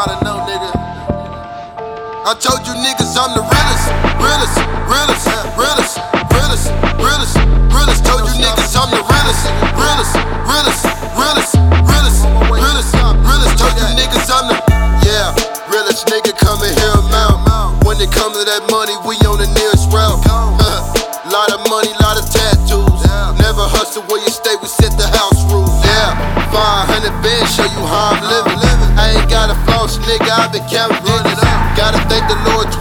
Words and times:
I 0.00 0.08
told 2.40 2.64
you 2.64 2.72
niggas 2.72 3.12
I'm 3.20 3.36
the 3.36 3.44
realest, 3.44 3.84
realest, 4.16 4.56
realest, 4.88 5.28
realest, 5.60 6.00
realest, 6.32 6.72
realest, 6.96 7.36
realest. 7.68 8.00
Told 8.08 8.24
you 8.24 8.32
niggas 8.40 8.72
I'm 8.80 8.88
the 8.96 9.04
realest, 9.04 9.44
realest, 9.76 10.16
realest, 10.48 10.88
realest, 11.20 11.52
realest, 11.84 12.24
realest, 12.48 12.96
realest. 12.96 13.52
Told 13.60 13.76
you 13.76 13.84
niggas 13.92 14.24
I'm 14.32 14.48
the 14.48 14.56
yeah, 15.04 15.36
realest 15.68 16.08
nigga 16.08 16.32
coming 16.32 16.72
here 16.72 16.96
amount. 16.96 17.84
When 17.84 18.00
it 18.00 18.08
comes 18.08 18.40
to 18.40 18.48
that 18.48 18.72
money, 18.72 18.96
we 19.04 19.20
on 19.28 19.36
the 19.36 19.52
nearest 19.52 19.92
route. 19.92 20.16
lot 21.28 21.52
of 21.52 21.60
money, 21.68 21.92
lot 22.00 22.16
of 22.16 22.24
tattoos. 22.24 23.04
Never 23.36 23.68
hustle 23.68 24.08
where 24.08 24.24
you 24.24 24.32
stay, 24.32 24.56
we 24.64 24.68
set 24.72 24.96
the 24.96 25.12
house 25.12 25.44
rules. 25.52 25.68
Yeah, 25.84 26.16
500 26.48 27.12
bands 27.20 27.52
show 27.52 27.68
you 27.68 27.84
how 27.84 28.16
I'm 28.16 28.24
living. 28.24 28.69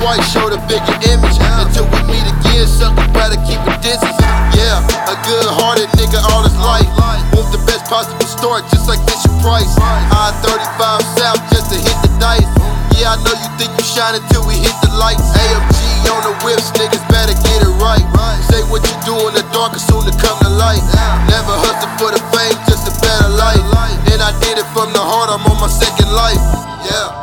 Twice, 0.09 0.25
show 0.33 0.49
the 0.49 0.57
bigger 0.65 0.97
image. 1.05 1.37
Until 1.61 1.85
we 1.93 1.99
meet 2.09 2.25
again, 2.25 2.65
sucker, 2.65 3.05
better 3.13 3.37
keep 3.45 3.61
a 3.61 3.75
distance. 3.77 4.17
Yeah, 4.57 4.81
a 5.05 5.15
good 5.29 5.45
hearted 5.45 5.89
nigga 6.01 6.17
all 6.33 6.41
his 6.41 6.57
life. 6.57 6.89
Want 7.37 7.53
the 7.53 7.61
best 7.69 7.85
possible 7.85 8.25
start, 8.25 8.65
just 8.73 8.89
like 8.89 8.97
Bishop 9.05 9.33
Price. 9.45 9.69
I 9.77 10.33
35 10.41 11.05
South 11.13 11.41
just 11.53 11.69
to 11.69 11.77
hit 11.77 11.97
the 12.01 12.09
dice. 12.17 12.49
Yeah, 12.97 13.13
I 13.13 13.21
know 13.21 13.35
you 13.37 13.49
think 13.61 13.69
you 13.77 13.85
shine 13.85 14.17
until 14.17 14.43
we 14.49 14.57
hit 14.57 14.73
the 14.81 14.89
lights. 14.97 15.29
AMG 15.29 15.77
on 16.09 16.21
the 16.25 16.33
whips, 16.41 16.73
niggas 16.73 17.05
better 17.13 17.37
get 17.45 17.61
it 17.61 17.73
right. 17.77 18.01
Say 18.49 18.65
what 18.73 18.81
you 18.81 18.95
do 19.05 19.13
in 19.29 19.37
the 19.37 19.45
dark 19.53 19.77
soon 19.77 20.09
to 20.09 20.13
come 20.17 20.37
to 20.41 20.49
light. 20.49 20.81
Never 21.29 21.53
hustle 21.53 21.91
for 22.01 22.09
the 22.09 22.21
fame, 22.33 22.57
just 22.65 22.89
a 22.89 22.93
better 22.97 23.29
life. 23.29 23.61
And 24.09 24.19
I 24.25 24.33
did 24.41 24.57
it 24.57 24.67
from 24.73 24.89
the 24.91 25.03
heart, 25.03 25.29
I'm 25.29 25.45
on 25.45 25.61
my 25.61 25.69
second 25.69 26.09
life. 26.09 26.41
Yeah. 26.81 27.13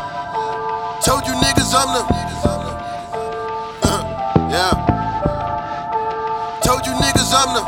Told 1.02 1.26
you 1.26 1.34
niggas 1.34 1.74
I'm 1.74 1.90
the. 1.92 2.55
Told 6.66 6.82
you 6.82 6.98
niggas 6.98 7.30
I'm 7.30 7.54
the. 7.54 7.62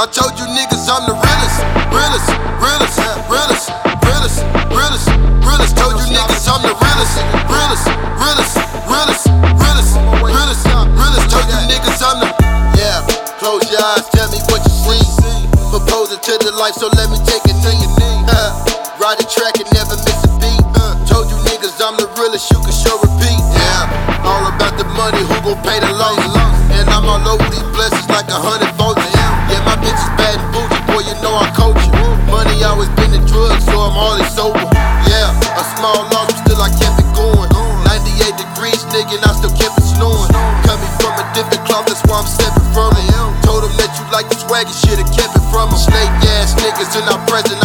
I 0.00 0.08
told 0.08 0.32
you 0.40 0.48
niggas 0.48 0.88
I'm 0.88 1.04
the 1.04 1.12
realest, 1.12 1.60
realest, 1.92 2.24
realest, 2.56 2.96
realest, 3.28 3.68
realest, 4.00 4.40
realest, 4.72 5.12
realest. 5.44 5.76
Told 5.76 5.92
you 6.00 6.08
niggas 6.08 6.48
I'm 6.48 6.64
the 6.64 6.72
realest, 6.72 7.20
realest, 7.44 7.84
realest, 8.16 8.56
realest, 8.88 9.28
realest, 9.60 9.92
realest, 10.24 10.64
realest. 10.96 11.24
Told 11.28 11.44
you 11.52 11.60
niggas 11.68 12.00
I'm 12.00 12.24
the. 12.24 12.32
Yeah. 12.80 13.04
Close 13.36 13.68
your 13.68 13.84
eyes, 13.92 14.08
tell 14.16 14.32
me 14.32 14.40
what 14.48 14.64
you 14.64 14.72
see. 14.72 15.04
Proposing 15.68 16.24
to 16.24 16.32
the 16.40 16.52
life, 16.56 16.80
so 16.80 16.88
let 16.96 17.12
me 17.12 17.20
take 17.28 17.44
a 17.44 17.52
knee. 17.60 18.24
Ride 18.96 19.20
the 19.20 19.28
track 19.28 19.60
and 19.60 19.68
never 19.76 20.00
miss 20.00 20.16
a 20.24 20.32
beat. 20.40 20.64
Told 21.04 21.28
you 21.28 21.36
niggas 21.44 21.76
I'm 21.76 22.00
the 22.00 22.08
realest, 22.16 22.48
you 22.48 22.56
can 22.64 22.72
show 22.72 22.96
repeat. 23.04 23.36
Yeah, 23.52 24.24
all 24.24 24.48
about 24.48 24.80
the 24.80 24.88
money, 24.96 25.20
who 25.28 25.36
gon' 25.44 25.60
pay 25.60 25.76
the 25.84 25.92
loss? 25.92 26.23
Like 28.14 28.30
a 28.30 28.38
hundred 28.38 28.70
vultures. 28.78 29.10
Yeah, 29.50 29.58
my 29.66 29.74
bitch 29.82 29.98
is 29.98 30.12
bad 30.14 30.38
and 30.38 30.46
bougie, 30.54 30.78
boy, 30.86 31.02
you 31.02 31.18
know 31.18 31.34
I 31.34 31.50
coach 31.50 31.82
you. 31.82 32.06
Money 32.30 32.62
always 32.62 32.88
been 32.94 33.10
the 33.10 33.18
drug, 33.26 33.58
so 33.58 33.74
I'm 33.74 33.98
always 33.98 34.30
sober. 34.30 34.62
Yeah, 35.10 35.34
a 35.34 35.64
small 35.74 36.06
loss, 36.14 36.30
but 36.30 36.38
still 36.46 36.62
I 36.62 36.70
kept 36.78 37.02
it 37.02 37.10
going. 37.18 37.50
98 37.90 38.38
degrees, 38.38 38.86
nigga, 38.94 39.18
and 39.18 39.26
I 39.26 39.34
still 39.34 39.50
kept 39.58 39.74
it 39.82 39.86
snowing. 39.98 40.30
Coming 40.62 40.92
from 41.02 41.18
a 41.18 41.26
different 41.34 41.66
cloth, 41.66 41.90
that's 41.90 42.06
why 42.06 42.22
I'm 42.22 42.30
stepping 42.30 42.70
from 42.70 42.94
it. 42.94 43.10
Told 43.42 43.66
them 43.66 43.74
that 43.82 43.90
you 43.98 44.06
like 44.14 44.30
the 44.30 44.38
swag 44.38 44.70
and 44.70 44.78
shit, 44.78 45.02
and 45.02 45.10
kept 45.10 45.34
it 45.34 45.44
from 45.50 45.74
them. 45.74 45.78
Snake 45.82 46.14
ass 46.38 46.54
niggas 46.54 46.94
in 46.94 47.04
our 47.10 47.18
present, 47.26 47.58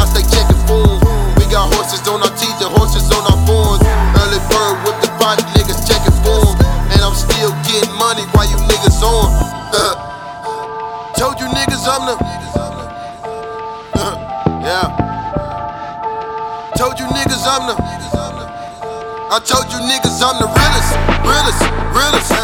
niggas 11.80 11.88
I'm 11.88 12.06
the. 12.08 12.16
yeah. 14.66 14.88
Told 16.76 17.00
you 17.00 17.06
niggas 17.06 17.48
I'm 17.48 17.68
the. 17.68 17.76
I. 19.32 19.40
Told 19.40 19.72
you 19.72 19.80
niggas 19.80 20.22
I'm 20.22 20.40
the 20.40 20.48
realest, 20.48 20.96
realest, 21.24 21.62
realest, 21.96 22.39